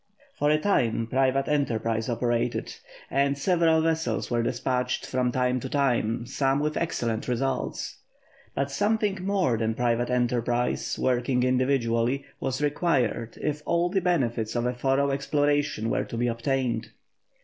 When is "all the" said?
13.63-14.01